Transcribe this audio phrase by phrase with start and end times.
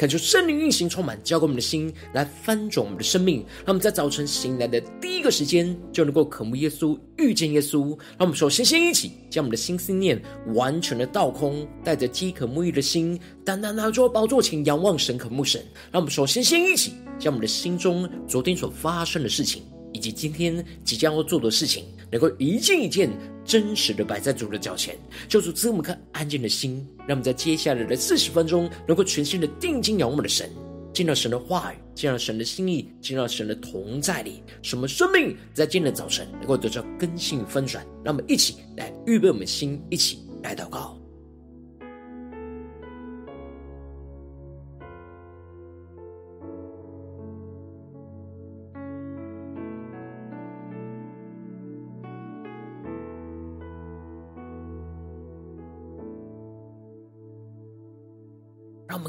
[0.00, 3.40] 恳求圣灵运行充满，交给我们的心，来翻转我们的生命。
[3.58, 7.88] 让我们在早晨醒来的第一个时间，就能够渴慕耶稣，遇见耶稣。
[8.16, 10.18] 让我们首先先一起将我们的心思念
[10.54, 15.62] 完全的倒空，带着饥渴沐浴的心，单单拿着宝座前仰望神，渴慕神。
[15.92, 19.62] 让我们首先先一起将我们的心中昨天所发生的事情，
[19.92, 23.10] 以及今天即将要做的事情，能够一件一件
[23.44, 24.96] 真实的摆在主的脚前，
[25.28, 30.50] 就主这么颗安静的心，让我们在接下来的四十分钟，能够全心的定睛仰望的神，
[30.92, 37.86] 见到神的话语，见到神的心意，见到神的同在里，什么生命在今天的早晨能够得到更新翻转。
[38.04, 40.99] 让我们一起来预备我们的心，一起来祷告。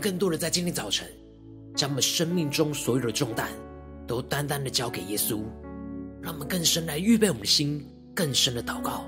[0.02, 1.08] 更多的在今天早晨，
[1.76, 3.48] 将我们生命中所有的重担，
[4.08, 5.44] 都单单的交给耶稣，
[6.24, 9.06] 让我们更深来预备我们的心，更深的祷告。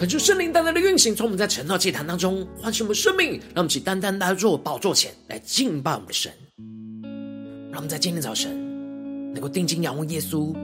[0.00, 6.32] 恳求圣灵单单的运行，从我们在晨祷祭坛当中唤醒我们生命，让我们起单单来到宝座前来敬拜我们的神。
[7.70, 8.50] 让我们在今天早晨
[9.34, 10.56] 能够定睛仰望耶稣，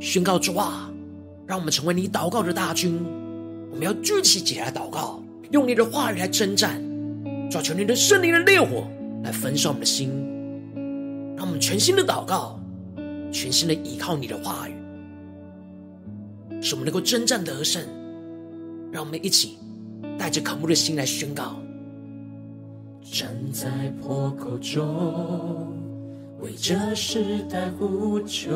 [0.00, 0.88] 宣告主啊，
[1.44, 3.04] 让我们成为你祷告的大军。
[3.68, 5.20] 我们要举起起来祷告，
[5.50, 6.80] 用你的话语来征战，
[7.50, 8.86] 抓求你的圣灵的烈火
[9.24, 10.08] 来焚烧我们的心，
[11.36, 12.60] 让我们全心的祷告，
[13.32, 14.74] 全心的依靠你的话语，
[16.62, 17.84] 使我们能够征战得胜。
[18.90, 19.56] 让我们一起
[20.18, 21.56] 带着渴慕的心来宣告：
[23.02, 25.72] 站在破口中，
[26.40, 28.50] 为这时代呼求，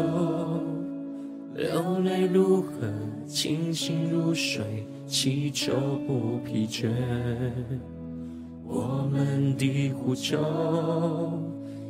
[1.55, 2.71] 流泪如河，
[3.27, 5.73] 清醒如水，祈求
[6.07, 6.89] 不疲倦。
[8.67, 10.37] 我们的呼求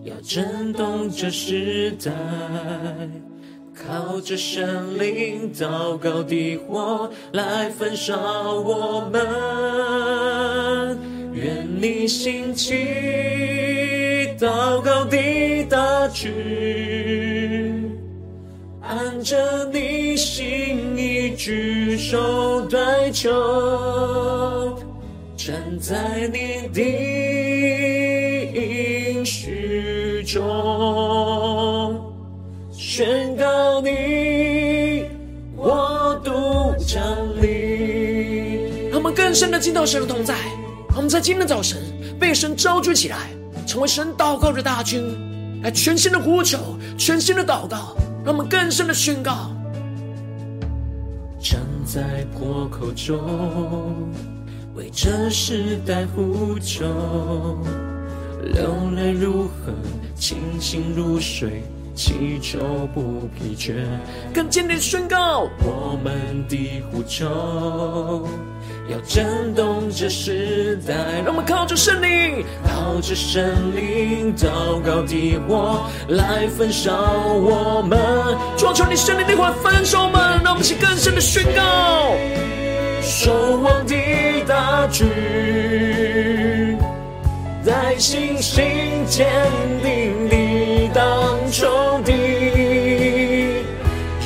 [0.04, 2.12] 要震动这时代。
[3.74, 8.14] 靠着圣灵祷告的火来焚烧
[8.60, 9.20] 我们，
[11.32, 12.74] 愿你兴起
[14.38, 15.18] 祷告的
[15.68, 17.90] 大军，
[18.80, 24.78] 按着你心意举手代求，
[25.36, 26.80] 站在你的
[28.54, 31.33] 应许中。
[32.96, 35.06] 宣告你，
[35.56, 36.30] 我独
[36.86, 37.02] 站
[37.42, 38.88] 立。
[38.88, 40.32] 让我们更深的进到神的同在。
[40.90, 41.82] 让我们在今天早晨
[42.20, 43.30] 被神召聚起来，
[43.66, 46.56] 成为神祷告的大军，来全新的呼求，
[46.96, 47.96] 全新的祷告。
[48.24, 49.50] 让我们更深的宣告。
[51.40, 53.18] 站在破口中，
[54.76, 56.84] 为这时代呼求，
[58.54, 59.72] 流泪如河，
[60.14, 61.64] 清醒如水。
[61.94, 62.58] 祈求
[62.92, 63.72] 不疲倦，
[64.34, 68.26] 更坚定宣告，我们的呼求
[68.90, 70.92] 要震动这时代。
[71.24, 73.44] 让我们靠着圣灵，靠着圣
[73.76, 76.92] 灵祷告的火来焚烧
[77.32, 77.96] 我们。
[78.56, 82.12] 求求你圣灵的火焚烧我们，让我们起更深的宣告。
[83.00, 83.94] 守望的
[84.48, 85.06] 大军，
[87.62, 88.64] 在信心
[89.06, 89.28] 坚
[89.82, 90.28] 定
[91.56, 92.10] 兄弟，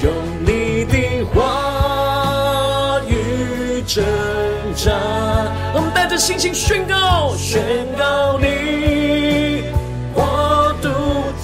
[0.02, 0.10] 用
[0.46, 4.02] 你的话语挣
[4.74, 4.90] 扎。
[5.74, 9.64] 我们带着信心宣告，宣告你
[10.14, 10.24] 国
[10.80, 10.88] 度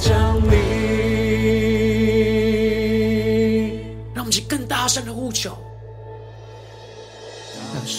[0.01, 0.55] 降临。
[4.15, 5.55] 让我们一起更大声的呼求。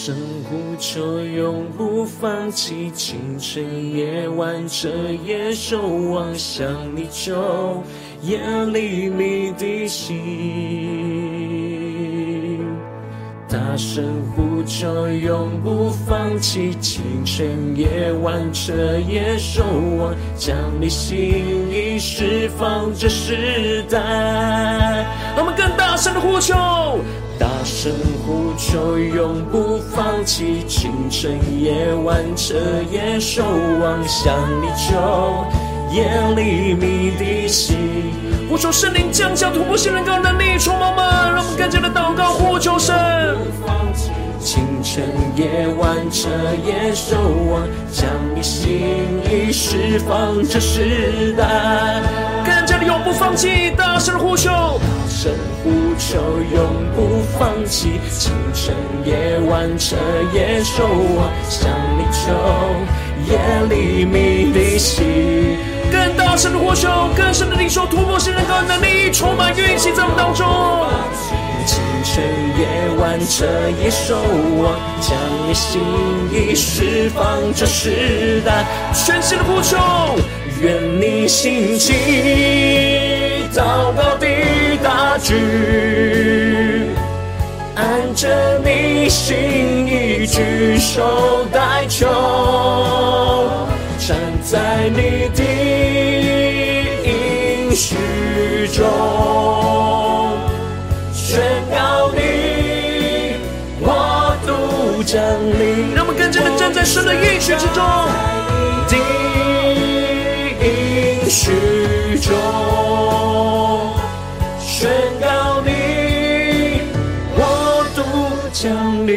[0.06, 2.92] 大声呼求，永不放弃。
[2.92, 4.88] 清晨夜晚，彻
[5.26, 5.82] 夜守
[6.12, 7.82] 望，想你求，
[8.22, 10.14] 眼里迷的心，
[13.68, 14.04] 大声
[14.34, 19.64] 呼求，永不放弃，清晨夜晚彻夜守
[19.98, 21.18] 望，将你心
[21.68, 23.98] 意释放这时代。
[25.36, 26.54] 我们更大声的呼求。
[27.40, 27.92] 大声
[28.24, 32.54] 呼求，永不放弃，清晨夜晚彻
[32.92, 33.42] 夜守
[33.82, 34.32] 望，向
[34.62, 35.44] 你求，
[35.92, 37.76] 眼里迷的心。
[38.48, 41.04] 呼求圣灵降下突破性能高能力，充满们，
[41.34, 42.94] 让我们更加的祷告，呼求神。
[44.40, 45.02] 清晨
[45.34, 46.28] 夜晚彻
[46.64, 47.16] 夜守
[47.50, 52.00] 望，将你心意释放这世代，
[52.44, 54.50] 更加的永不放弃，大声的呼求。
[55.08, 55.32] 声
[55.64, 56.20] 呼求，
[56.54, 56.64] 永
[56.94, 58.72] 不放弃，清晨
[59.04, 59.96] 夜晚彻
[60.32, 61.68] 夜守望，向
[61.98, 62.32] 你求，
[63.28, 63.36] 夜
[63.68, 65.55] 里迷的心，
[65.90, 70.46] 更大声的呼求，更深的领受突破性人格能力，充满运行在我们当中。
[71.66, 72.22] 清晨
[72.56, 72.66] 夜
[72.96, 74.16] 晚这一首
[74.56, 75.16] 我，将
[75.48, 75.80] 你心
[76.32, 79.76] 意释放这时代，全新的呼求，
[80.60, 81.92] 愿你兴起，
[83.52, 84.26] 祷告的
[84.82, 85.34] 大局，
[87.74, 89.34] 按着你心
[89.88, 92.06] 意举手代求，
[93.98, 95.45] 站在你的应
[97.76, 97.94] 许
[98.72, 98.86] 中，
[101.12, 103.36] 宣告你
[103.84, 105.94] 国度降临。
[105.94, 107.84] 让我们更加的站在神的应许之中，
[108.88, 108.96] 的
[110.64, 112.32] 应许中。
[114.58, 114.90] 宣
[115.20, 115.70] 告你
[117.36, 117.44] 国
[117.94, 118.02] 度
[118.54, 119.12] 降临。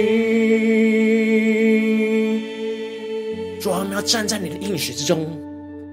[3.62, 5.26] 主啊，我们要站在你的应许之中，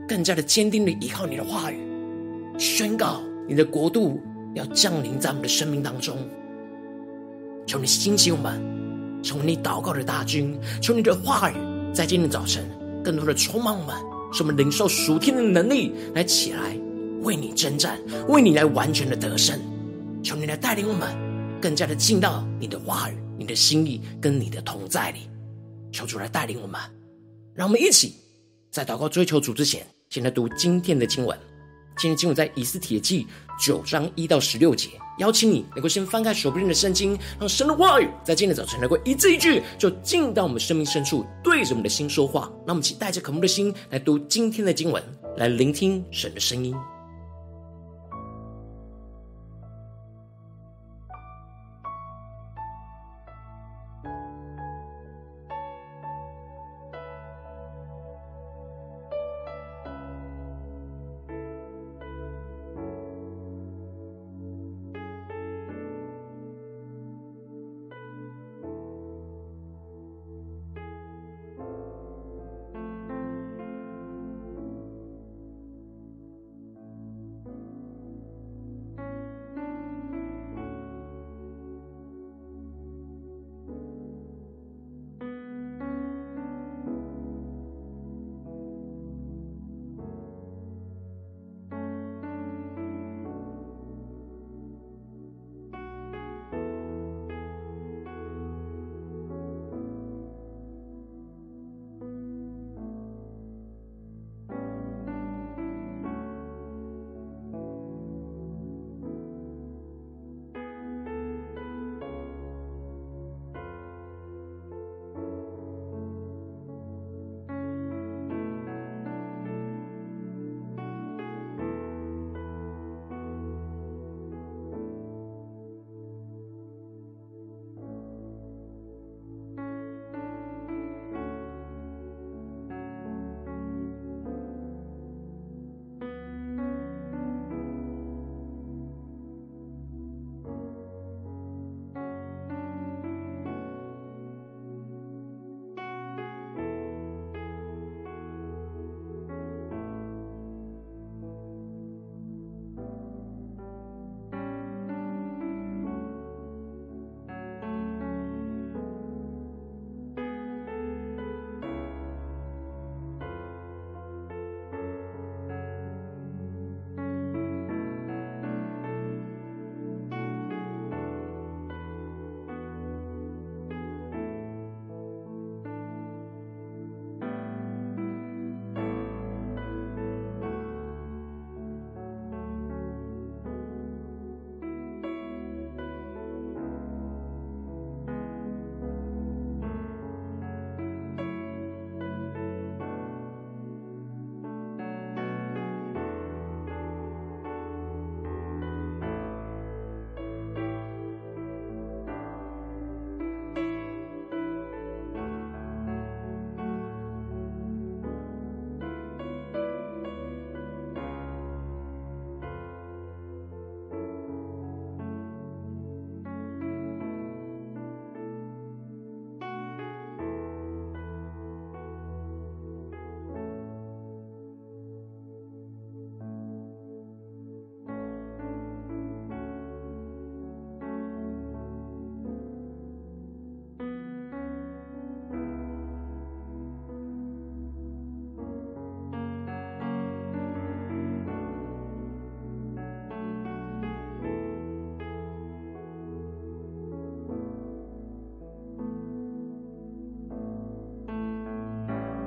[0.09, 1.79] 更加的坚定的依靠你的话语，
[2.58, 4.20] 宣告你的国度
[4.55, 6.17] 要降临在我们的生命当中。
[7.67, 8.62] 求你兴起我们，
[9.23, 10.58] 成为你祷告的大军。
[10.81, 11.55] 求你的话语
[11.93, 12.64] 在今天早晨
[13.03, 13.94] 更多的充满我们，
[14.32, 16.76] 使我们领受属天的能力来起来。
[17.23, 17.99] 为你征战，
[18.29, 19.58] 为你来完全的得胜，
[20.23, 21.08] 求你来带领我们，
[21.61, 25.29] 更加的进到你的话语、你的心意跟你的同在里。
[25.91, 26.81] 求主来带领我们，
[27.53, 28.14] 让我们一起
[28.70, 31.37] 在祷告追求主之前，先来读今天的经文。
[31.98, 33.26] 今天经文在以斯帖记
[33.58, 34.90] 九章一到十六节。
[35.19, 42.43] 邀请你能够先翻开手边的圣经，让神的话语在今天早晨能够一字一句，就进到我们生命深处，对着我们的心说话。
[42.66, 45.02] 让我们一起带着渴慕的心来读今天的经文，
[45.38, 46.75] 来聆听神的声音。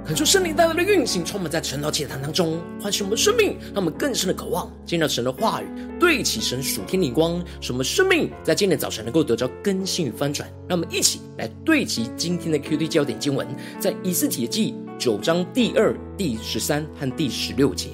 [0.10, 5.68] 恳求圣灵带来的运行，充满在晨祷祭坛当中，唤醒我们的生命，让我们更深的渴望见到神的话语，
[6.00, 10.50] 对齐神属天灵光，使我们生命在今天早晨能够得着更新与翻转。
[10.68, 13.48] 让我们一起来对齐今天的 QD 焦点经文，
[13.80, 17.90] 在以斯帖记九章第二、第十三和第十六节。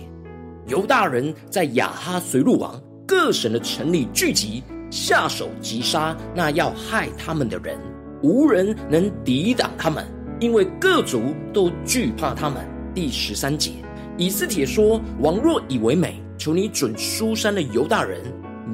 [0.68, 7.78] 犹大人在雅哈随路王各省的城里聚集，下手击杀那要害他们的人，
[8.24, 10.15] 无人能抵挡他们。
[10.40, 12.66] 因为各族都惧怕他们。
[12.94, 13.72] 第十三节，
[14.18, 18.22] 以斯帖说：“王若以为美，求你准书珊的犹大人，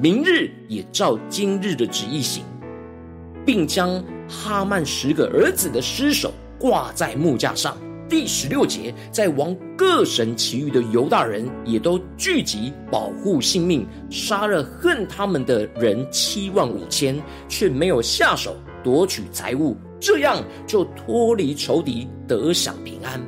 [0.01, 2.43] 明日也照今日的旨意行，
[3.45, 7.75] 并将哈曼十个儿子的尸首挂在木架上。”
[8.07, 19.77] 第十六节，在王各省其余的犹大人也都聚集，保护性命，杀了恨他们的人七万五千，却没有下手夺取财物。
[20.01, 23.21] 这样就脱离仇敌，得享平安。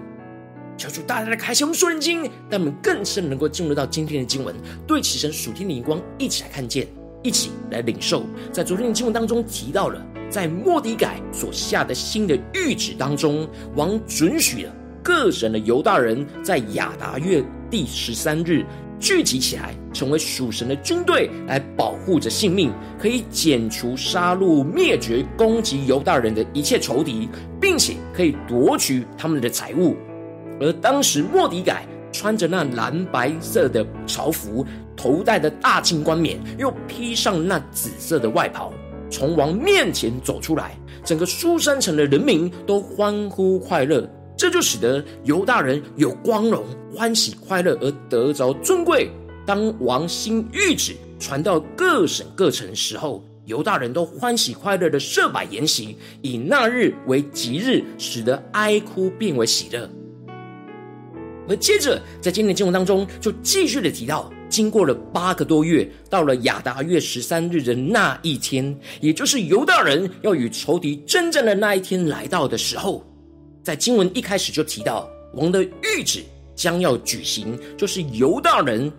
[0.76, 4.56] 求主大大的开启我们属灵经，让我们更深能够进入到今天的经文，
[4.88, 6.88] 对齐神属天的灵光，一起来看见，
[7.22, 8.24] 一起来领受。
[8.52, 18.66] 在昨天的经文当中提到了，在末底改所下的新的谕旨当中，王准许了各省的犹大人在亚达月第十三日。
[19.04, 27.28] 聚集起来，成为属神的军队，来保护着性命，可以剪除、杀戮、灭绝攻击犹大人的一切仇敌，
[27.60, 29.98] 并且可以夺取他们的财物。
[30.58, 38.72] 而当时莫迪改穿着那蓝白色的朝服，头戴的大金冠冕，又披上那紫色的外袍，
[39.10, 44.10] 从王面前走出来，整个书珊城的人民都欢呼快乐。
[44.44, 49.10] 这就使得犹大人有光荣、欢喜、快乐而得着尊贵。
[49.46, 59.90] 当王兴谕旨传到各省各城时候，犹大人都欢喜快乐的设摆筵席，以那日为吉日，使得哀哭变为喜乐。
[61.48, 73.02] 而接着在今天的经文当中，就继续的提到，经过了八个多月，到了亚达月十三日的那一天，也就是犹大人要与仇敌征战的那一天来到的时候。
[73.64, 78.92] 在经文一开始就提到，王的谕旨将要举行，就是犹大人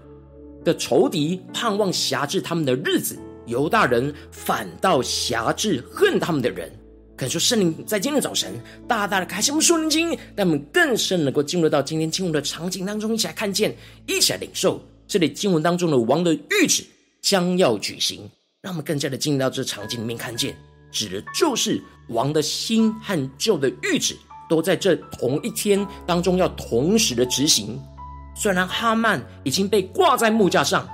[0.64, 6.72] 的仇敌盼望辖制他们的日子，犹大人反倒辖制恨他们的人。
[7.16, 16.82] 可以说，圣灵在今天早晨大大的开启我们属灵经，让我们更深能够进入到今天经文的场景当中，一起来看见，一起来领受这里经文当中的王的谕旨
[17.20, 18.28] 将要举行，
[18.62, 20.56] 让我们更加的进入到这场景里面看见，
[20.90, 24.16] 指的就是王的新和旧的谕旨。
[24.48, 27.80] 都在这同一天当中要同时的执行。
[28.36, 30.88] 虽然哈曼已经被挂在木架上，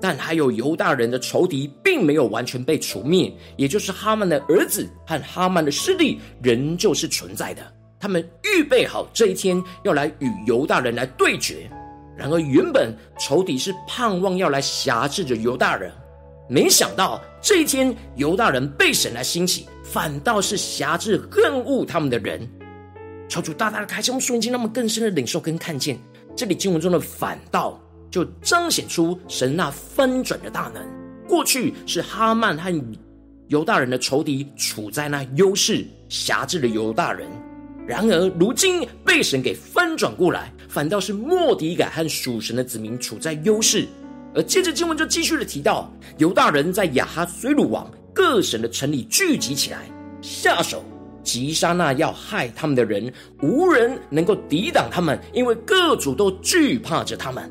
[0.00, 7.62] 但还有犹大人的仇敌并没有完全被除灭，也就是哈曼的儿子和哈曼的势力仍旧是存在的。
[7.98, 11.68] 他们预备好这一天要来与犹大人来对决。
[12.16, 15.90] 然而，原本仇敌是盼望要来辖制着犹大人，
[16.48, 22.48] 没想到这一天犹大人被神来兴起，反倒是辖制恨恶他们的人。
[23.30, 25.96] 求主大大的开启我们属灵经，让我们更深的领受跟看见
[26.34, 30.84] 这里经文中的反倒，就彰显出神那翻转的大能。
[31.28, 32.84] 过去是哈曼和
[33.46, 37.28] 犹大人的仇敌处在那优势，辖制了犹大人；
[37.86, 43.86] 然而如今被神给翻转过来，反倒是莫迪改和属神的子民处在优势。
[44.34, 49.88] 而接着经文就继续的提到，犹大人在亚哈随鲁王各省的城里聚集起来，
[50.20, 50.82] 下手。
[51.22, 53.12] 击杀那要害他们的人，
[53.42, 57.50] 无人能够抵挡他们，因为各族都惧怕着他们。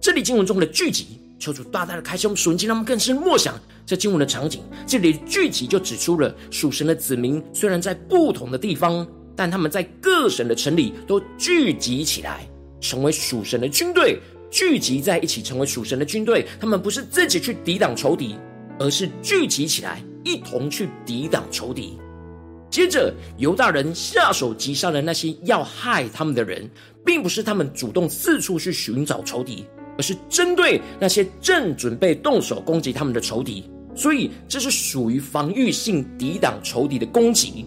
[0.00, 4.62] 这里经文中的聚集，求主大大的开启我们属灵经，让我们更深默想这经文的场景。
[4.86, 9.06] 这里聚集就指出了属神的子民，虽然在不同的地方，
[9.36, 12.48] 但他们在各省的城里都聚集起来，
[12.80, 14.18] 成为属神的军队，
[14.50, 16.46] 聚集在一起成为属神的军队。
[16.60, 18.36] 他们不是自己去抵挡仇敌，
[18.78, 21.98] 而是聚集起来，一同去抵挡仇敌。
[22.70, 26.68] 接着，犹大人下手击杀了那些要害他们的人，
[27.04, 29.64] 并不是他们主动四处去寻找仇敌，
[29.96, 33.64] 而是针对那些正准备动手攻击他们的仇敌。
[33.96, 37.66] 所以，这是属于防御性抵挡仇敌的攻击。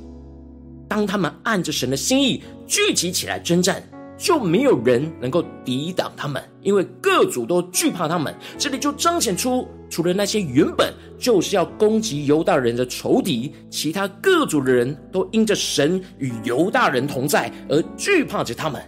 [0.88, 3.84] 当他们按着神的心意聚集起来征战，
[4.22, 8.34] 就没有人能够抵挡他们，因为各族都惧怕他们。
[8.56, 18.80] 这里就彰显出，除了那些原本就是要攻击犹大人的仇敌，其他各族的人都因着神与犹大人同在而惧怕着他们，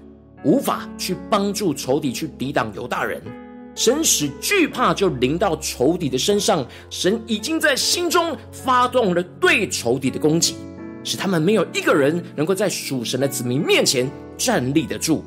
[0.43, 3.19] 无法去帮助仇敌去抵挡犹大人。
[3.73, 10.55] 神使惧怕就临到仇敌的身上，神已经在心中发动了对仇敌的攻击。
[11.03, 15.23] 使他们没有一个人能够在属神的子民面前站立得住。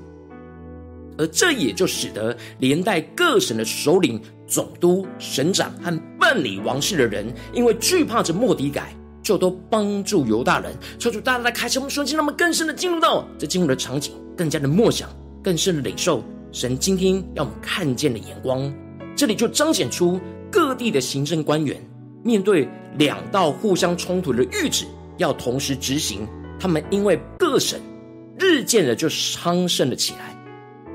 [1.19, 10.75] 而这也就使得连带各省的首领、总督、省长和办理王事的人，因为惧怕着末底改，就都帮助犹大人。
[10.99, 15.09] 求主大大的开启我们瞬间，让我们更深的进入到这进入的场景，更加的默想，
[15.43, 18.71] 更深的领受神今天要我们看见的眼光。
[19.17, 20.21] 这里就彰显出
[20.53, 21.83] 各地的行政官员
[22.23, 22.69] 面对
[22.99, 24.85] 两道互相冲突的谕旨，
[25.17, 26.27] 要同时执行，
[26.59, 27.81] 他们因为各省
[28.39, 30.37] 日渐的就昌盛了起来。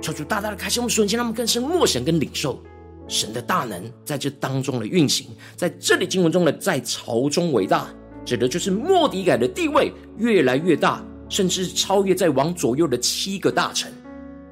[0.01, 2.59] 求主大大的开启我们瞬间，让我们更深默想跟领受
[3.07, 5.27] 神的大能在这当中的运行。
[5.55, 7.87] 在这里经文中的在朝中为大，
[8.25, 13.91] 指的就是莫迪改的地位越来越大，甚至超越在王左右的七个大臣。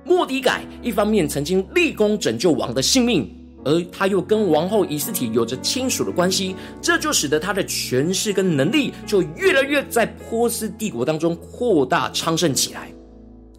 [0.05, 3.31] 莫迪改一方面曾经立功拯救王的性命，
[3.69, 12.91] 而他又跟王后以斯体有着亲属的关系，这就使得他的权势跟能力就越来越在波斯帝国当中扩大昌盛起来。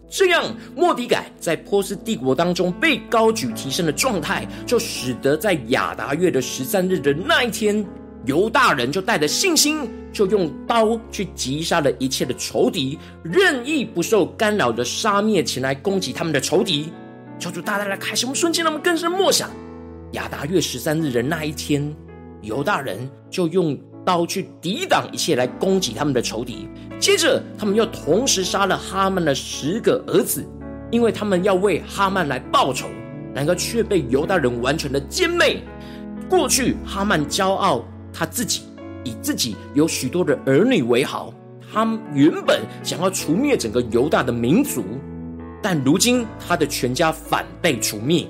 [0.09, 7.85] 这样，莫迪改在波斯帝国当中被高举提升的状态，就使得在亚达月的十三日的那一天，
[8.25, 16.91] 犹大人就带着信心，就用刀去击杀了一切的仇敌，任意不受干扰的杀灭前来攻击他们的仇敌。
[17.39, 19.49] 求主大大来开什么瞬间，让我们更深默想，
[20.13, 21.95] 亚达月十三日的那一天，
[22.41, 26.67] 犹大人就用刀去抵挡一切来攻击他们的仇敌。
[26.99, 30.45] 接着，他们又同时杀了哈曼的十个儿子，
[30.89, 32.87] 因为他们要为哈曼来报仇。
[33.33, 35.61] 然而，却被犹大人完全的歼灭。
[36.29, 38.63] 过去，哈曼骄傲他自己，
[39.05, 41.33] 以自己有许多的儿女为豪。
[41.71, 44.83] 他原本想要除灭整个犹大的民族，
[45.61, 48.27] 但如今他的全家反被除灭。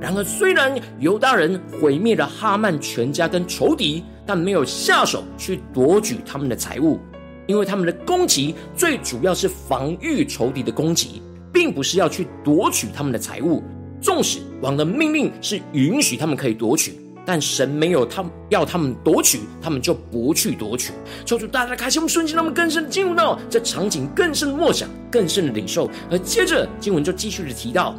[0.00, 7.00] 然而，虽然犹大人毁灭了哈曼全家跟仇敌，但没有下手去夺取他们的财物，
[7.46, 11.20] 因为他们的攻击最主要是防御仇敌的攻击，
[11.52, 13.62] 并不是要去夺取他们的财物。
[14.00, 16.94] 纵使王的命令是允许他们可以夺取，
[17.26, 20.92] 但神没有他要他们夺取，他们就不去夺取。
[21.24, 25.90] 求主大大开心我们瞬间，他们更深的进入到这场景，更深的默想，更深的领受。
[26.08, 27.96] 而接着经文就继续的提到。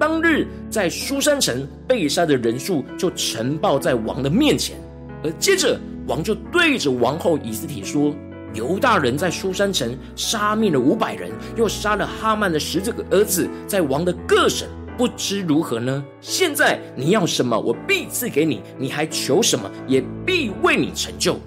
[0.00, 4.74] 当日在苏珊城被杀的人数就呈报在王的面前，
[5.22, 8.14] 而接着王就对着王后以斯帖说
[8.54, 16.02] ：“犹大人在苏珊城杀灭了五百人，又杀了哈曼的十这个儿子，在王的各省，不知如何呢？
[16.22, 21.38] 现在你要什么，我必赐给你；你还求什么，也必为你成就。”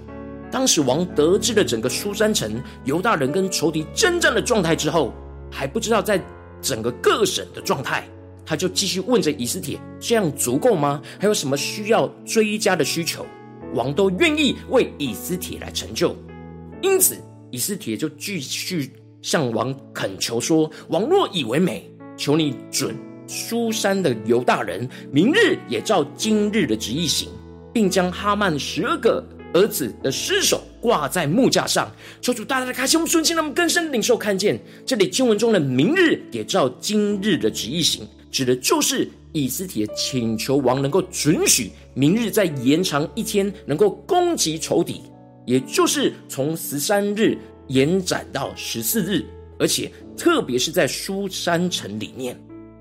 [0.48, 5.12] 当时王得知了整个苏珊城犹大人跟仇敌征战的状态之后，
[5.50, 6.22] 还不知道在
[6.62, 8.08] 整个各省的状态。
[8.46, 11.00] 他就继续问着以斯帖：“这样足够吗？
[11.18, 13.24] 还有什么需要追加的需求？”
[13.74, 16.14] 王都愿意为以斯帖来成就。
[16.80, 17.16] 因此，
[17.50, 22.94] 以斯帖就继续向王恳求说：“王若以为美，求你准
[23.26, 27.30] 苏珊的犹大人明日也照今日的旨意行，
[27.72, 38.06] 并将哈曼十二个儿子的尸首挂在木架上。”求主大大的开启我们顺心，让我们更深领受看见这里经文中的“明日也照今日的旨意行”。
[38.34, 45.00] 指的就是以斯帖请求王能够准许明日再延长一天，能够攻击仇敌，
[45.46, 49.24] 也就是从十三日延展到十四日，
[49.56, 52.36] 而且特别是在苏珊城里面，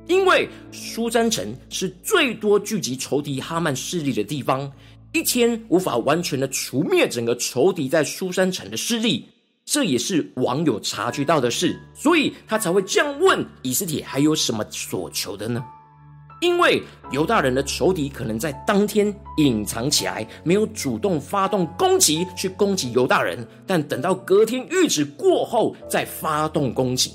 [0.07, 4.71] 因为苏珊城是最多聚集仇敌哈曼势力的地方，
[5.13, 9.27] 一天无法完全的除灭整个仇敌在苏珊城的势力。
[9.65, 15.63] 这也是网友察觉到的事，所以他才会这样问以斯帖还有什么所求的呢？
[16.41, 27.13] 因为犹大人的仇敌可能在当天隐藏起来，没有主动发动攻击去攻击犹大人，但等到隔天谕旨过后再发动攻击，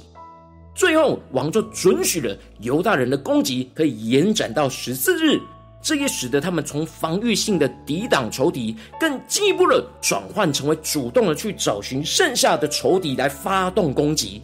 [0.75, 5.39] 最后王就准许了犹大人的攻击可以延展到十四日。
[5.81, 14.43] 这也使得他们从防御性的抵挡仇敌，更进一步的转换成为主动的去找寻剩下的仇敌来发动攻击，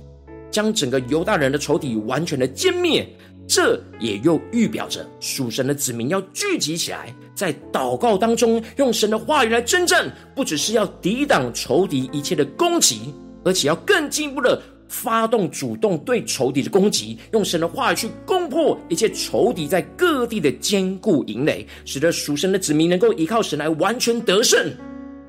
[0.50, 3.06] 将整个犹大人的仇敌完全的歼灭。
[3.46, 13.12] 这也又预表着属神的子民要聚集起来，在祷告当中用神的话语来征战，不只是要抵挡仇敌一切的攻击，
[13.44, 14.62] 而且要更进一步的。
[14.88, 24.72] 发动主动对仇敌的攻击，用神的话语去攻破一切仇敌在各地的坚固营垒，使得属神的子民能够依靠神来完全得胜。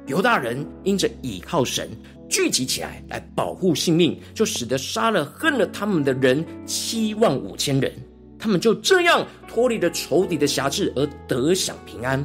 [0.08, 1.90] 犹大人因着依靠神
[2.30, 7.92] 聚集起来，来保护性命，就使得杀了恨了他们的人七万五千人，
[8.38, 12.24] 他们就这样脱离了仇敌的辖制而得享平安。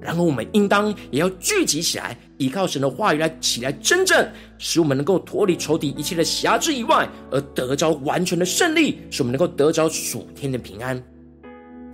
[0.00, 11.02] 然后我们应当也要聚集起来，依靠神的话语来起来征战，使我们能够脱离仇敌一切的辖制以外，而得着完全的胜利，使我们能够得着属天的平安。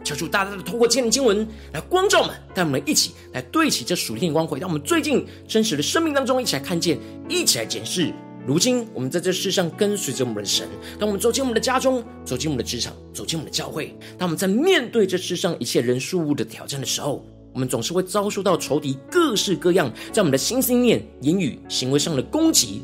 [0.03, 6.98] 求主大大的透过千年经文来光照我们，带我们一起来对齐这属天的光辉，让我们最近真实的生命当中一起来看见，
[7.29, 8.11] 一起来检视。
[8.46, 10.66] 如今我们在这世上跟随着我们的神，
[10.98, 17.22] 当我们走进我们的家中，走进我们的职场，走进我们的教会，当我们在面对这世上一切人事物的挑战的时候，
[17.53, 22.83] 我们总是会遭受到仇敌各式各样，在我们的心思念、言语、行为上的攻击，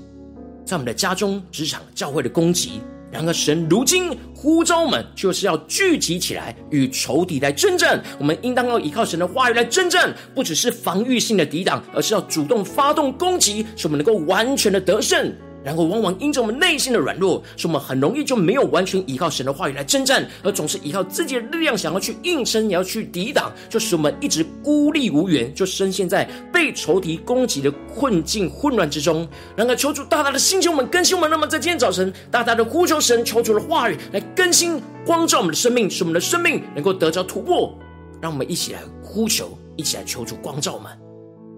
[0.65, 2.81] 在我们的家中、职场、教会的攻击。
[3.13, 8.03] 然而，神如今呼召我们，就是要聚集起来，与仇敌来征战。
[8.19, 15.33] 我们应当要依靠神的话语来征战，不只是防御性的抵挡，而是要主动发动攻击，使我们能够完全的得胜。
[15.67, 29.27] 然后，往往因着我们内心的软弱，使我们很容易就没有完全依靠神的话语来征战，而总是依靠自己的力量，想要去应声，也要去抵挡，就使我们一直孤立无援，就深陷在被仇敌攻击的困境混乱之中。
[29.57, 31.29] 然而，求主大大的兴起我们，更新我们。
[31.29, 37.77] 那么，在今天早晨，大大的呼求神，求主的话语来更新、光照我们的生命，使我们的生命能够得着突破。
[38.23, 40.93] 让我们一起来呼求，一起来求主光照我们。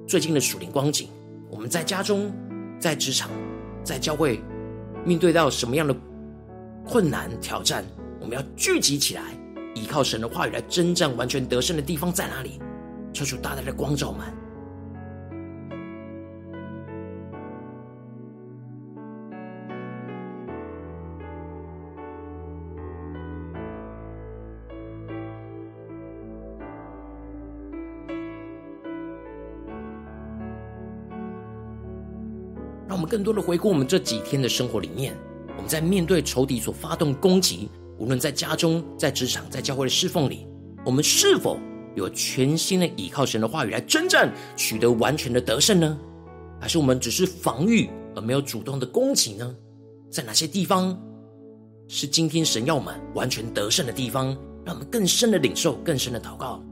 [0.06, 1.08] 最近的属灵光景，
[1.50, 2.32] 我们在家中，
[2.80, 3.28] 在职场。
[3.88, 4.38] 在教会
[5.02, 5.96] 面对到什么样的
[6.84, 7.82] 困难挑战，
[8.20, 9.22] 我们要聚集起来，
[9.74, 12.60] 依靠神的话语来征战，完全得胜的地方在哪里？
[13.14, 14.10] 求主大大的光照。
[14.10, 14.26] 我们
[33.08, 35.16] 更多的回顾我们这几天的生活里面，
[35.56, 37.68] 我们在面对仇敌所发动攻击，
[37.98, 40.46] 无论在家中、在职场、在教会的侍奉里，
[40.84, 41.58] 我们是否
[41.96, 45.98] 有全心的依靠神的话语来征战，取得完全的得胜呢？
[46.60, 49.54] 还是我们只是防御而没有主动的攻击呢？
[50.10, 50.96] 在哪些地方
[51.88, 54.36] 是今天神要我们完全得胜的地方？
[54.64, 56.62] 让我们更深的领受，更深的祷告。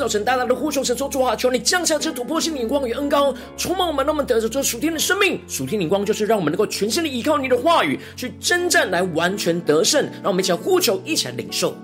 [0.00, 5.38] 造成大大的呼求神说：主啊，求你降下这突破性的眼光与恩膏，充满我们，让我们得着这属天的生命。
[5.46, 10.02] 属天的眼光就是让我们能够全心的依靠你的话语去征战，来完全得胜。
[10.22, 11.74] 让我们一起来呼求，一起来领受。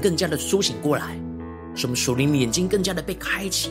[0.00, 1.18] 更加的苏醒过来，
[1.74, 3.70] 使我们属灵的眼睛更加的被开启，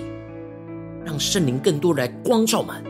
[1.06, 2.84] 让圣灵更多的来光照满。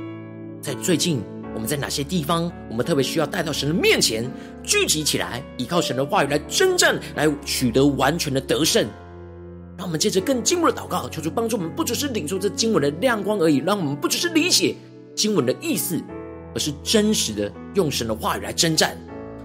[0.62, 1.21] 在最近，
[1.54, 4.30] 我们在哪些地方，我们特别需要带到神的面前，
[4.63, 8.88] 聚集起来，依靠神的话语来征战，来取得完全的得胜。
[9.78, 14.76] 让我们接着更进步的祷告，求主帮助我们，不只是领受这经文的亮光而已，让我们不只是理解
[15.15, 16.02] 经文的意思，
[16.56, 18.97] 而是真实的用神的话语来征战，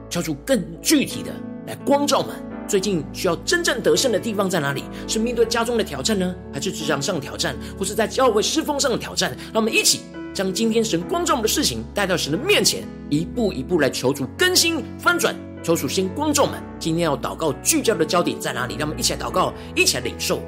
[0.08, 1.30] 求主更具体的
[1.66, 2.34] 来光照我们。
[2.72, 4.84] 最近需要真正得胜的地方在哪里？
[5.06, 9.30] 是面对家中的挑战呢，还是职场上的挑战，或是在教会师风上的挑战？
[9.52, 10.00] 让我们一起
[10.32, 15.36] 将今天神光照我们的事情带到神的面前，一步一步来求主更新翻转。
[15.62, 18.76] 求主先光照们，今天要祷告聚焦的焦点在哪里？
[18.78, 20.40] 让我们一起来祷告，一起来领受。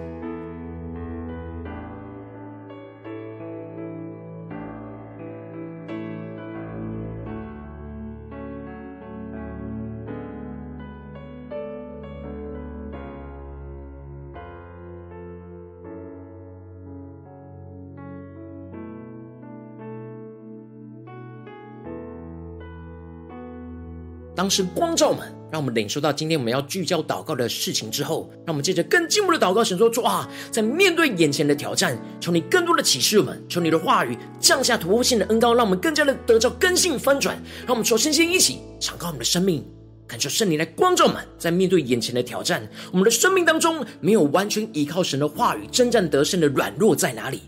[24.45, 37.43] 当时光照们，让我们领受到今天我们要聚焦祷告的事情之后，让我们接着更进一步的祷告，神说：主啊，在面对眼前的挑战，求你更多的启示我们，求你的话语降下突破性的恩膏，让我们更加的得着根性翻转。
[37.61, 39.65] 让我们说，身心一起敞开我们的生命，
[40.07, 47.41] 感受圣灵来光照们，在面对眼前的挑战，我们的生命当中没有完全依靠神的话语征战得胜的软弱在哪里？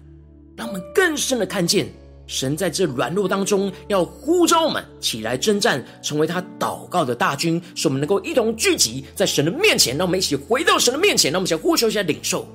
[0.57, 1.89] 让我们更深的看见。
[2.27, 9.97] 神在这软弱当中，要呼召我们起来征战，成为他祷告的大军，使我们能够一同聚集在神的面前。
[9.97, 12.47] 让我们一起回到神的面前，让我们先呼求一下领受。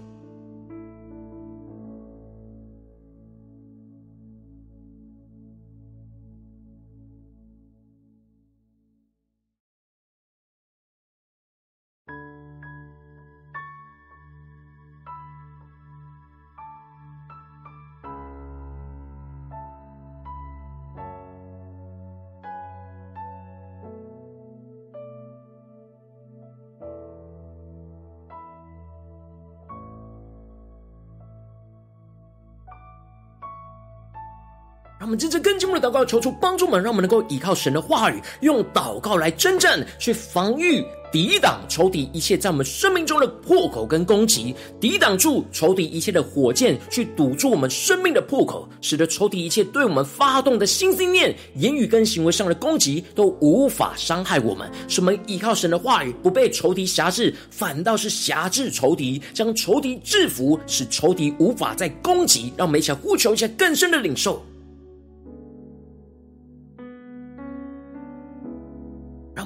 [35.11, 54.71] 我们真正更进一步的祷告，求主帮助我们，让我们能够依靠神的话语，用祷告来征战，去防御、抵挡仇敌一切在我们生命中的破口跟攻击，抵挡住仇敌一切的火箭，去堵住我们生命的破口，使得仇敌一切对我们发动的心思念、言语跟行为上的攻击都无法伤害我们。
[54.87, 62.53] 使我们依靠神的话语，不被仇敌辖制，反倒是辖制仇敌，将仇敌制服，使仇敌无法再攻击。
[62.55, 64.41] 让我们一起呼求一下更深的领受。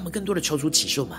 [0.06, 1.18] 我们更多的求主启示我们，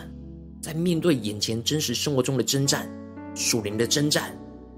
[0.61, 2.89] 在面对眼前真实生活中的征战、
[3.35, 4.33] 属灵的征战、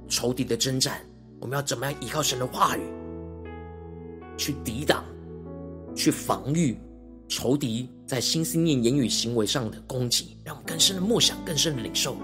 [0.08, 1.00] 仇敌的征战，
[1.40, 2.82] 我们要怎么样依靠神的话语，
[4.36, 5.06] 去抵挡、
[5.96, 6.76] 去防御
[7.28, 10.36] 仇敌在心思念、言语、行为上的攻击？
[10.44, 12.18] 让我们更深的默想、更深的领受。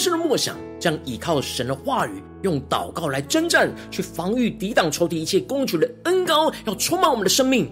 [0.00, 7.70] 深的默想，将依靠神的话语，用祷告来征战，去防御、抵挡抽敌一切攻击的恩膏，要充满我们的生命，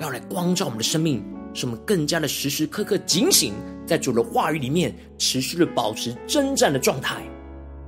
[0.00, 3.52] 要来光照我们的生命，使我们更加的时时刻刻警醒，
[3.86, 7.22] 在主的话语里面持续的保持征战的状态。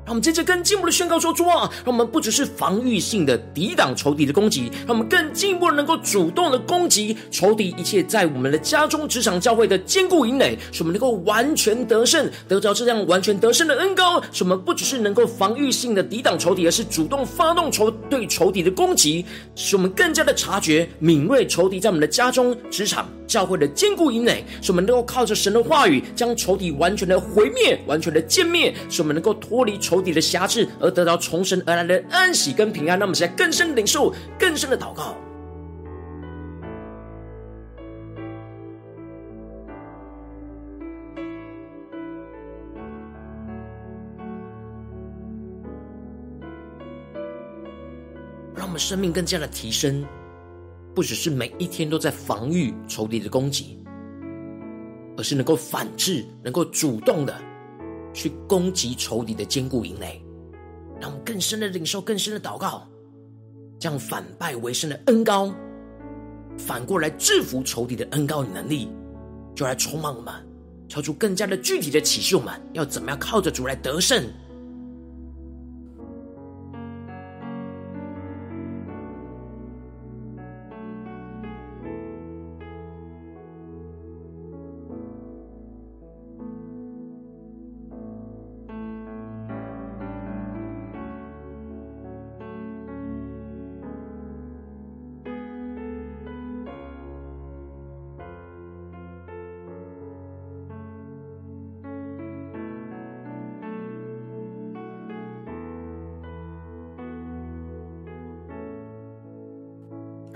[0.04, 14.22] 让我们接着更进一步的宣告说：主啊，让我们不只是防御性的抵挡仇敌的攻击，让我们更进一步的能够主动的攻击仇敌一切在我们的家中、职场、教会的坚固营垒，使我们能够完全得胜，得着这样完全得胜的恩高。
[14.30, 19.24] 使我们不只是能够防御性的抵挡仇敌，而是主动发动仇对仇敌的攻击，
[19.56, 23.08] 使我们更加的察觉敏锐仇敌在我们的家中、职场。
[23.26, 32.96] 教会的坚固营垒，使我们能够靠着神的话语，将仇敌完全的毁灭、完全的歼灭，使我们能够脱离仇敌的辖制，而得到从神而来的安息跟平安。
[32.96, 35.16] 那么，现在更深领受、更深的祷告，
[48.74, 50.04] 们生命更加的提升。
[50.94, 53.78] 不只是每一天都在防御仇敌的攻击，
[55.16, 57.36] 而是能够反制，能够主动的
[58.12, 60.24] 去攻击仇敌的坚固营垒，
[61.00, 62.86] 让我们更深的领受、更深的祷告，
[63.78, 65.52] 将反败为胜的恩膏，
[66.56, 68.88] 反过来制服仇敌的恩膏与能力，
[69.52, 70.32] 就来充满我们，
[70.88, 74.24] 超出更加的具体的启示我们，要怎么样靠着主来得胜。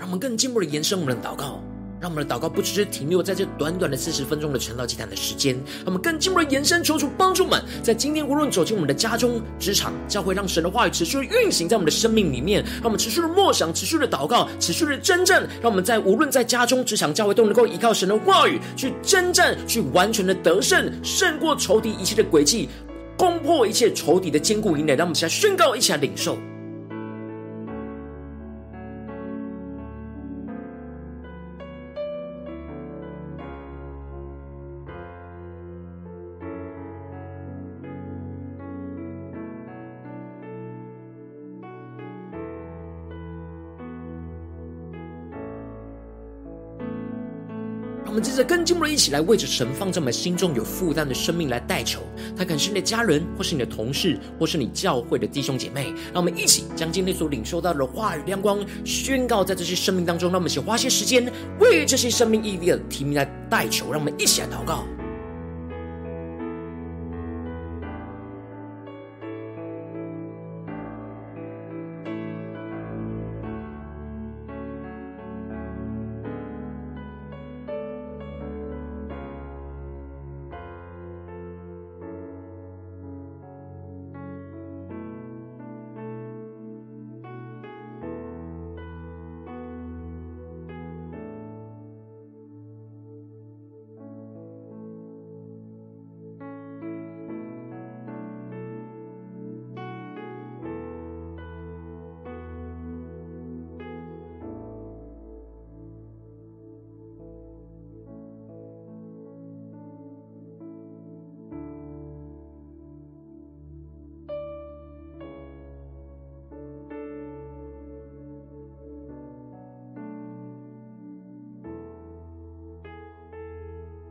[0.09, 1.61] 我们更进一步的延伸我们的祷告，
[2.01, 22.67] 让我们的祷告不只是停留在这短短的四十分钟的晨祷祭坛的时间，我们更进一步的延伸，求主帮助们，在今天无论走进我们的家中、职场、教会，让神的话语持续的运行在我们的生命里面，让我们持续的默想、持续的祷告、持续的征战，让我们在无论在家中、职场、教会，都能够依靠神的话语去征战，去完全的得胜，胜过仇敌一切的诡计，
[23.15, 24.95] 攻破一切仇敌的坚固营垒。
[24.95, 26.35] 让我们一起来宣告，一起来领受。
[48.19, 52.01] 接着跟金木一起来为着神放在我们心中有负担的生命来代求，
[52.37, 55.93] 他可能是你的家人，或是你的同事，或是你教会的弟兄姐妹。
[56.13, 60.29] 让我们一起将今天所领受到的话语亮光宣告在这些生命当中。
[60.29, 63.91] 让我们一起花些时间为这些生命意义的提名来代求。
[63.91, 64.83] 让我们一起来祷告。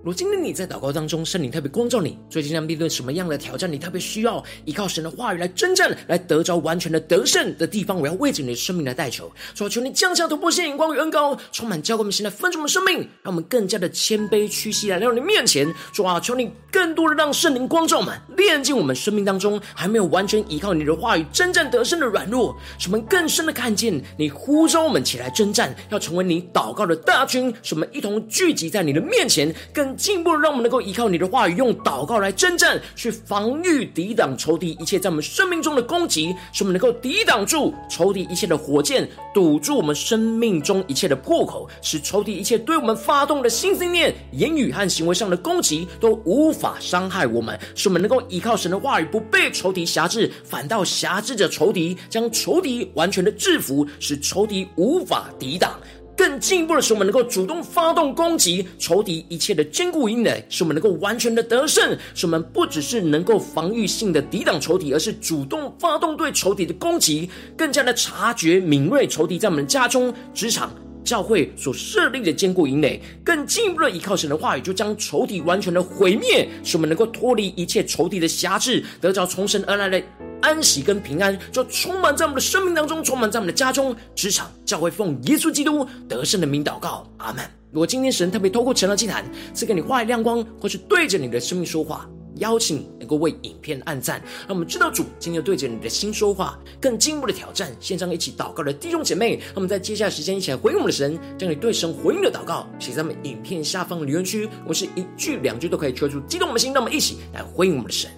[0.08, 3.70] 如今的你在祷告当中，圣灵特别光照你，最近在面对什么样的挑战？
[3.70, 9.30] 你特别需要依靠神的话语来征战，来得着完全的得胜的地方，我要为着你的生命来代求。
[9.54, 15.70] 说求你降下突破性眼光与恩膏，充满教灌我们现在分盛的生命，让我们更加的谦卑屈膝来到你面前。
[15.92, 29.88] 主啊，求你更多的让圣灵光照们，炼净我们生命当中还没有完全依靠你的话语征战得胜的软弱，使我们更深的看见你呼召我们起来征战，要成为你祷告的大军，使我们一同聚集在你的面前，更。
[29.96, 55.78] 进一步让我们能够依靠你的话语，用祷告来征战，去防御、抵挡仇敌一切在我们生命中的攻击，使我们能够抵挡住仇敌一切的火箭，堵住我们生命中一切的破口，使仇敌一切对我们发动的心思念、言语和行为上的攻击都无法伤害我们，使我们能够依靠神的话语，不被仇敌辖制，反倒辖制着仇敌，将仇敌完全的制服，使仇敌无法抵挡。
[56.16, 61.96] 更进一步的是，我们能够主动发动攻击仇敌一切的坚固营垒，使我们能够完全的得胜。
[62.12, 70.72] 使我们不只是能够防御性的抵挡仇敌，而是主动发动对仇敌的攻击，更加的察觉敏锐仇敌在我们家中、职场、
[71.04, 73.00] 教会所设立的坚固营垒。
[73.24, 80.02] 更进一步的依靠神的话语，就将仇敌完全的毁灭，使我们能够脱离一切仇敌的辖制，得着从神而来的。
[80.40, 87.44] 安息跟平安就充满在我们的生命当中，充满在我们的家中、职场、教会，奉耶稣基督得胜的名祷告，阿门。
[87.72, 92.08] 如果今天神特别透过晨祷祭坛赐给你话语亮光，或是对着你的生命说话，
[92.38, 97.70] 邀请你能够为影片按赞，让我们知道主今天对着你的心说话，更进一步的挑战。
[97.80, 108.10] 线上一起祷告的弟兄姐妹，让我们在接下来时间一起来回应我们的神，将你对神回应的祷告写在我们影片下方的留言区，我们是一句两句都可以说出激动我们的心，让我们一起来回应我们的神。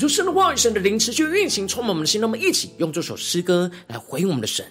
[0.00, 2.22] 求圣的话语、神的灵持续运行，充满我们的心。
[2.22, 4.64] 让我们一起用这首诗歌来回应我们的神，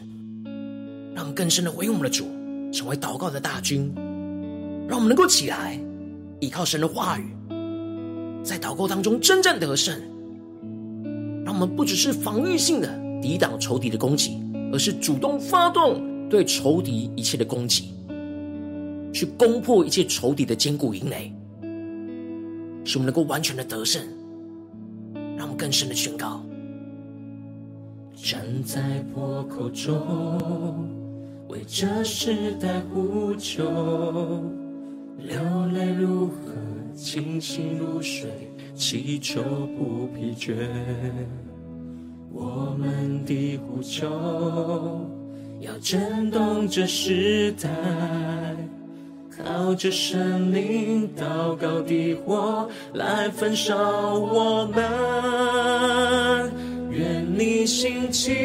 [1.13, 2.25] 让更深的回应我们的主，
[2.73, 3.93] 成为祷告的大军。
[4.87, 5.79] 让我们能够起来，
[6.39, 7.31] 依靠神的话语，
[8.43, 9.95] 在祷告当中真正得胜。
[11.45, 14.41] 让我们不只是防御性的抵挡仇敌的攻击，
[14.73, 17.93] 而是主动发动对仇敌一切的攻击，
[19.13, 21.31] 去攻破一切仇敌的坚固营垒，
[22.83, 24.01] 使我们能够完全的得胜。
[25.59, 26.39] 更深的宣告，
[28.15, 30.87] 站在破口中，
[31.49, 33.61] 为这时代呼求，
[35.17, 35.37] 流
[35.73, 36.53] 泪如河，
[36.95, 38.29] 清醒如水，
[38.73, 39.41] 祈求
[39.77, 40.55] 不疲倦。
[42.31, 44.07] 我们的呼求
[45.59, 47.69] 要震动这时代。
[49.41, 54.83] 靠着神灵祷告的火来焚烧我们，
[56.99, 58.35] 愿你心起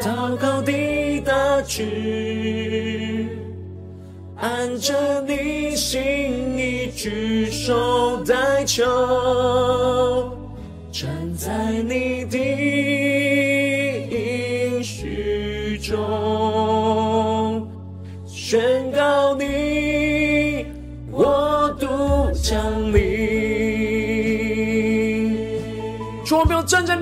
[0.00, 0.72] 祷告的
[1.20, 3.28] 大军，
[4.36, 8.82] 按着你心意举手代求，
[10.90, 12.15] 站在你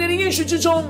[0.06, 0.84] 你的应许之中，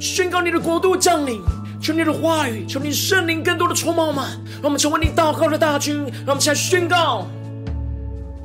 [0.00, 1.42] 宣告你的国度降临，
[1.80, 7.26] 求你的话语，求你圣灵更多的充满我们，让我们成为你祷告的大军，让我们起来宣告。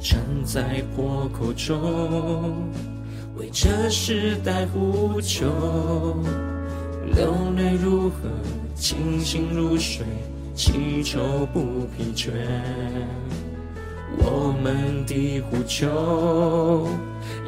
[0.02, 2.70] 站在破口中，
[3.38, 5.46] 为这时代呼求，
[7.16, 8.30] 流泪如河，
[8.76, 10.06] 清醒如水，
[10.54, 12.32] 祈求不疲倦。
[14.18, 16.88] 我们的呼求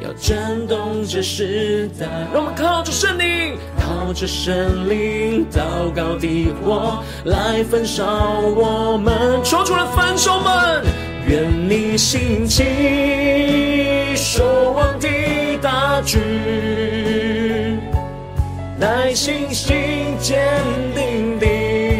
[0.02, 8.04] 要震动这时代，让我们靠着圣灵，靠着圣灵祷告的火来焚烧
[8.40, 9.42] 我们。
[9.44, 10.84] 说出了焚烧们，
[11.26, 12.64] 愿你兴起
[14.16, 15.08] 守望的
[15.62, 16.20] 大军，
[18.78, 20.62] 耐心、心坚
[20.94, 21.46] 定地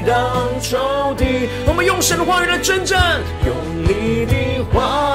[0.04, 0.20] 让
[0.60, 1.48] 仇敌。
[1.66, 1.84] 我们。
[1.84, 3.54] 用神的话语来征战，用
[3.86, 5.13] 你的话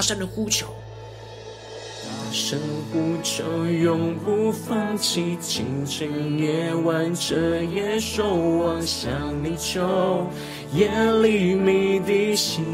[0.00, 0.66] 大声的呼求。
[2.32, 2.58] 神
[2.90, 9.10] 呼求，永不放弃，清晨夜晚，彻夜守望，向
[9.44, 10.26] 你求，
[10.72, 10.88] 夜
[11.20, 12.64] 里鸣的心。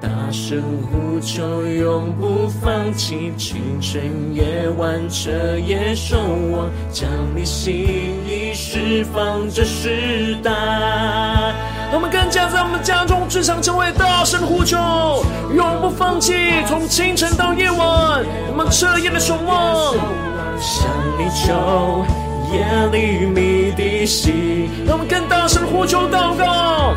[0.00, 4.00] 大声呼求，永不放弃，清晨
[4.32, 6.16] 夜晚，彻夜守
[6.50, 7.74] 望，将你心
[8.26, 11.67] 意释放这世代。
[11.90, 14.76] 我们更加在我们家中、职场成为大声呼求，
[15.54, 16.34] 永不放弃。
[16.66, 19.94] 从清晨到夜晚，我们彻夜的守望，
[20.60, 20.86] 向
[21.18, 22.04] 你求，
[22.52, 24.68] 夜里迷的心。
[24.86, 26.92] 让我们更大声呼求祷告，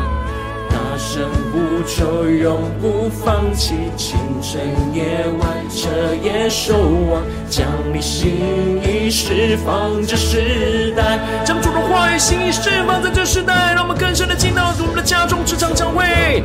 [1.02, 3.74] 大声呼求，永不放弃。
[3.96, 4.60] 清晨
[4.94, 5.88] 夜晚，彻
[6.22, 6.74] 夜守
[7.10, 11.18] 望，将你心意释放这世代。
[11.44, 16.44] 将主的话语、心意释放在这世代，让我们更深的进到主的家中、职场、教会，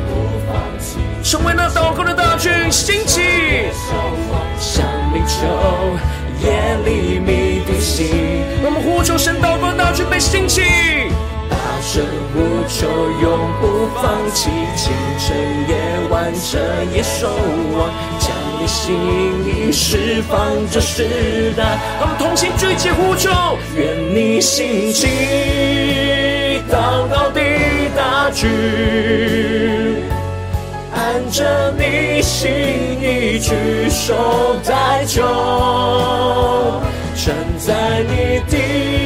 [1.23, 3.21] 成为那祷告的大军兴起。
[4.57, 4.83] 向
[5.13, 5.45] 你求，
[6.41, 8.07] 夜里迷的心。
[8.63, 10.63] 让我们呼求神祷告大军被兴起。
[11.87, 12.85] 大声呼求，
[13.21, 15.37] 永不放弃，清晨
[15.69, 15.73] 夜
[16.09, 16.57] 晚，彻
[16.93, 17.29] 夜守
[17.77, 18.93] 望，将你心
[19.45, 20.37] 意释放
[20.69, 21.79] 这世代。
[22.01, 23.29] 我们同心聚集呼求，
[23.77, 25.07] 愿你心起，
[26.69, 27.39] 祷告的
[27.95, 28.49] 大举，
[30.93, 32.51] 按着你心
[32.99, 35.21] 意举手代求，
[37.15, 38.96] 站在你的。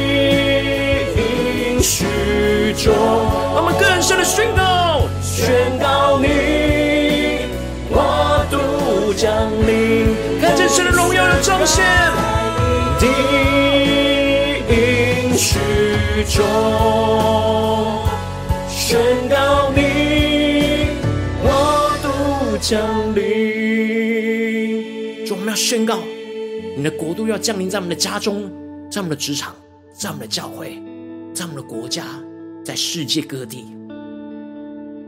[2.74, 7.46] 中，我们更深的宣告，宣告你
[7.90, 11.84] 国度降临，看见神的荣耀的彰显。
[12.98, 13.06] 的
[14.68, 15.58] 应许
[16.28, 16.42] 中，
[18.68, 20.88] 宣告你
[21.42, 21.50] 国
[22.02, 22.80] 度降
[23.14, 23.20] 临。
[25.26, 25.98] 主，我们要宣告，
[26.76, 28.50] 你的国度要降临在我们的家中，
[28.90, 29.54] 在我们的职场，
[29.92, 30.82] 在我们的教会。
[31.34, 32.04] 在我们的国家，
[32.64, 33.66] 在世界各地，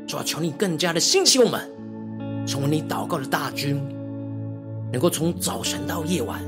[0.07, 3.81] 主要求你更加的兴起我们，成为你祷告的大军，
[4.93, 6.43] 能够从早晨到夜晚，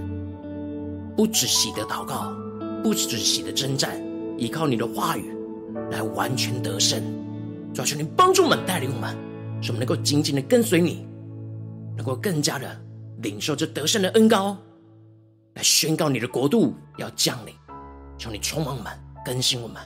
[1.16, 2.34] 不止息的祷告，
[2.82, 4.00] 不止息的征战，
[4.36, 5.32] 依靠你的话语
[5.90, 7.00] 来完全得胜。
[7.72, 9.16] 主要求你帮助我们，带领我们，
[9.62, 11.06] 使我们能够紧紧的跟随你，
[11.96, 12.68] 能够更加的
[13.22, 14.56] 领受这得胜的恩膏，
[15.54, 17.54] 来宣告你的国度要降临。
[18.18, 18.92] 求你充满我们。
[19.24, 19.76] 更新我们。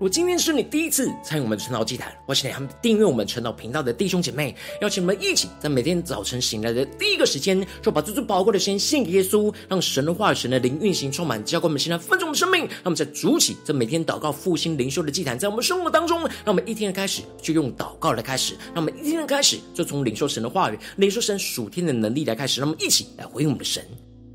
[0.00, 12.60] 如果今天是你第一次参与我们的晨祷祭坛，我是你还没订阅我们晨祷频道的弟兄姐妹，邀请我们一起在每天早晨醒来的第一个时间，就把最最宝贵的时间献给耶稣，让神的话语、神的灵运行充满，浇灌我们现在丰盛的生命。
[12.62, 23.84] 让我们在主起这每天祷告复兴灵修的祭坛，在我们生活当中，让我们一天的开始就用祷告来开始，让我们一天的开始就从领受神的话语、领受神属天的能力来开始，让我们一起来回应我们的神。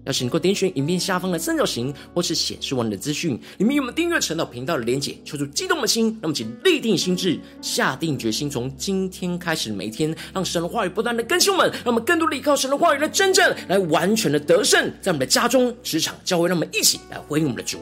[0.06, 17.80] 要是能够点选影片下方的三角形，或是显示完的资讯，里面有我们订阅陈老频道的连结，求主激动的心，让我们请立定心志，下定决心，从今天开始每一天，让神的话语不断的更新我们，让我们更多的依靠神的话语来真正来完全的得胜，在我们的家中、职场、教会，让我们一起来回应我们的主。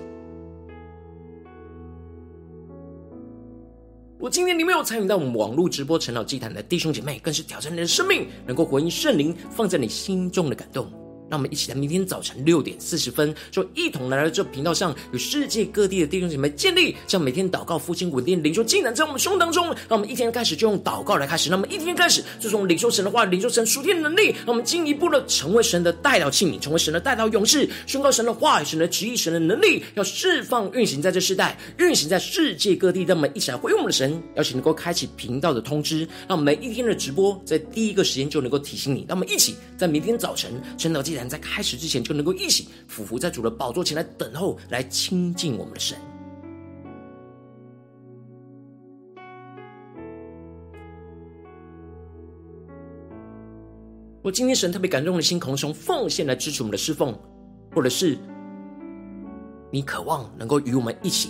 [4.19, 10.89] 我今天你没有参与到我们网络直播陈老祭坛的弟兄姐妹，更是挑战你的生命，能够回应圣灵放在你心中的感动。
[11.33, 19.65] 让我们一起在明天早晨六点四十分，就一同来到这频道上，与世界各地的弟兄姐妹建立，这样每天祷告、复兴、稳定、领受进展在我们胸当中。
[19.65, 33.01] 让我们一天开始就用祷告来开始，让我们一天开始就从领受神的话、领受神属天的能力，让我们进一步的成为神的代祷器皿，成为神的代祷勇士，宣告神的话语、神的旨意、神的能力，要释放、运行在这世代，运行在世界各地。
[33.01, 39.03] 让我们一起来回应我们的神，邀请能够开启频道的通知，让我们每一天的直播在第一个时间就能够提醒你。
[39.09, 42.03] 让我们一起在明天早晨晨祷祭坛在开始之前。
[42.03, 45.97] 就能够一起俯伏在主的宝座前来等候，来亲近我们的神。
[54.21, 57.17] 我今天神特别感动的心，可能从奉献来支持我们的侍奉，
[57.73, 58.17] 或者是
[59.71, 61.29] 你渴望能够与我们一起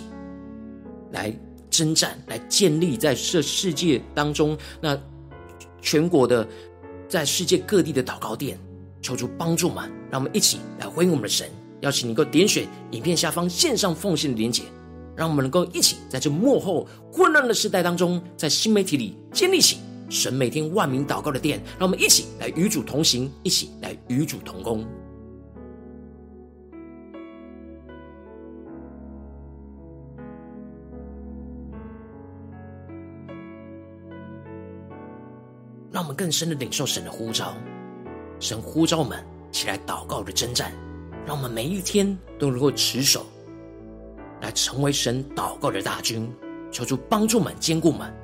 [1.12, 1.32] 来
[1.70, 5.00] 征战，来建立在这世界当中，那
[5.80, 6.46] 全国的
[7.08, 8.58] 在世界各地的祷告殿，
[9.04, 11.46] 求主帮助们，让我们一起来回应我们的神。
[11.82, 14.62] 邀请你能够点选影片下方线上奉献的连结，
[15.14, 19.76] 让我们能够一起在这幕后混乱的时代当中，在新媒体里建立起
[20.08, 24.86] 神每天万名祷告的殿，让我们一起来与主同行，一起来与主同工。
[35.92, 37.54] 让我们更深的领受神的呼召，
[38.44, 40.70] 神呼召我们起来祷告的征战，
[41.24, 43.24] 让我们每一天都能够持守，
[44.42, 46.30] 来成为神祷告的大军，
[46.70, 48.14] 求主帮助们、坚固们。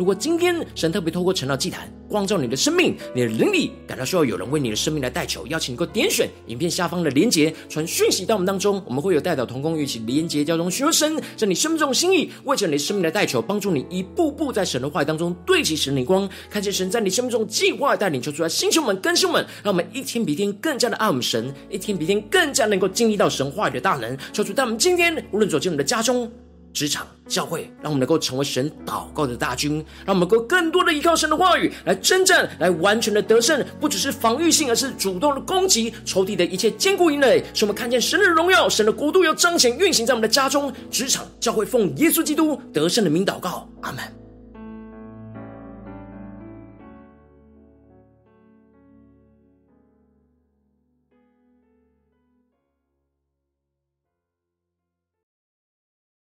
[0.00, 26.32] 如果今天神特别透过晨祷祭坛光照你的生命，你的灵里感到需要有人为你的生命来代求，邀请你够点选影片下方的连结，传讯息到我们当中，我们会有代表同工，一起连结交通，寻求神在你生命中的心意，为着你生命来代求，帮助你一步步在神的话语当中对齐神的光，看见神在你生命中计划带领，求出来星球们、更新们，让我们一天比一天更加的爱我们神，一天比一天更加能够经历到神话语的大能，求主在我们今天无论走进我们的家中。
[26.72, 44.19] 职场教会，让我们能够成为神祷告的大军，让我们能够更多的依靠神的话语来征战，来完全的得胜，不只是防御性，而是主动的攻击仇敌的一切坚固营垒，使我们看见神的荣耀，神的国度要彰显运行在我们的家中、职场、教会，奉耶稣基督得胜的名祷告，阿门。